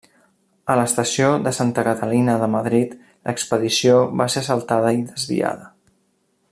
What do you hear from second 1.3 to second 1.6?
de